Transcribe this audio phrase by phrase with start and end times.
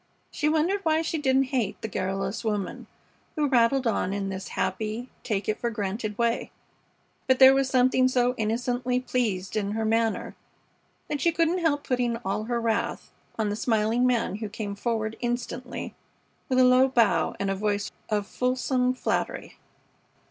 [0.31, 2.87] She wondered why she didn't hate the garrulous woman
[3.35, 6.49] who rattled on in this happy, take it for granted way;
[7.27, 10.35] but there was something so innocently pleased in her manner
[11.07, 15.17] that she couldn't help putting all her wrath on the smiling man who came forward
[15.19, 15.93] instantly
[16.49, 19.59] with a low bow and a voice of fulsome flattery.